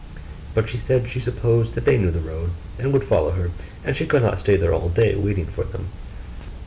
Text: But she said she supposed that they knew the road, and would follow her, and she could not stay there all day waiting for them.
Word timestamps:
But 0.55 0.67
she 0.67 0.77
said 0.79 1.11
she 1.11 1.19
supposed 1.19 1.75
that 1.75 1.85
they 1.85 1.95
knew 1.95 2.09
the 2.09 2.21
road, 2.21 2.49
and 2.79 2.91
would 2.91 3.03
follow 3.03 3.33
her, 3.33 3.51
and 3.85 3.95
she 3.95 4.07
could 4.07 4.23
not 4.23 4.39
stay 4.39 4.55
there 4.55 4.73
all 4.73 4.89
day 4.89 5.13
waiting 5.13 5.45
for 5.45 5.63
them. 5.63 5.89